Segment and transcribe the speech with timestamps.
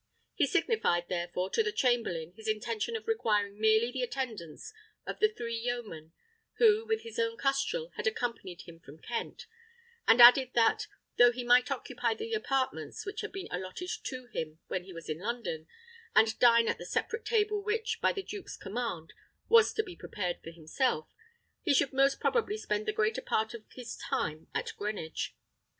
[0.33, 4.73] He signified, therefore, to the chamberlain his intention of requiring merely the attendance
[5.05, 6.11] of the three yeomen,
[6.57, 9.45] who, with his own custrel, had accompanied him from Kent;
[10.07, 10.87] and added that,
[11.19, 15.07] though he might occupy the apartments which had been allotted to him when he was
[15.07, 15.67] in London,
[16.15, 19.13] and dine at the separate table which, by the duke's command,
[19.49, 21.13] was to be prepared for himself,
[21.61, 25.35] he should most probably spend the greater part of his time at Greenwich.